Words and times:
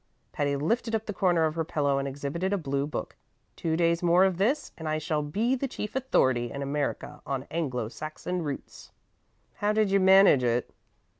Patty 0.31 0.55
lifted 0.55 0.95
up 0.95 1.05
the 1.05 1.13
corner 1.13 1.43
of 1.45 1.53
her 1.53 1.63
pillow 1.63 1.99
and 1.99 2.07
exhibited 2.07 2.51
a 2.51 2.57
blue 2.57 2.87
book. 2.87 3.15
"Two 3.55 3.77
days 3.77 4.01
more 4.01 4.25
of 4.25 4.39
this, 4.39 4.71
and 4.75 4.89
I 4.89 4.97
shall 4.97 5.21
be 5.21 5.53
the 5.53 5.67
chief 5.67 5.95
authority 5.95 6.51
in 6.51 6.63
America 6.63 7.21
on 7.23 7.43
Anglo 7.51 7.87
Saxon 7.87 8.41
roots." 8.41 8.89
"How 9.57 9.73
do 9.73 9.83
you 9.83 9.99
manage 9.99 10.43
it?" 10.43 10.71